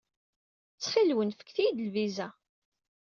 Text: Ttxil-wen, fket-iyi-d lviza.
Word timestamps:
Ttxil-wen, 0.73 1.35
fket-iyi-d 1.39 1.79
lviza. 1.87 2.27